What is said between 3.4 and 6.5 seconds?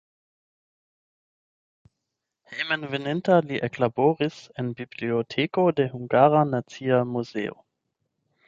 li eklaboris en biblioteko de Hungara